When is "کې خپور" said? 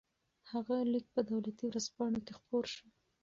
2.25-2.65